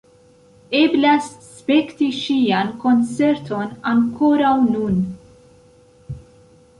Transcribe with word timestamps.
Eblas 0.77 1.25
spekti 1.57 2.07
ŝian 2.19 2.71
koncerton 2.85 3.69
ankoraŭ 3.91 4.55
nun. 4.65 4.97